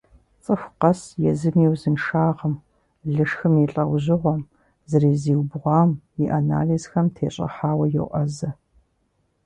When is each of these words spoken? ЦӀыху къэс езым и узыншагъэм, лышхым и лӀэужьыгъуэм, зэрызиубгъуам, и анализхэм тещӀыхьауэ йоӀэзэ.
ЦӀыху 0.43 0.71
къэс 0.81 1.01
езым 1.31 1.55
и 1.65 1.67
узыншагъэм, 1.73 2.53
лышхым 3.15 3.53
и 3.63 3.65
лӀэужьыгъуэм, 3.73 4.41
зэрызиубгъуам, 4.89 5.89
и 6.21 6.25
анализхэм 6.39 7.07
тещӀыхьауэ 7.15 7.85
йоӀэзэ. 7.93 8.49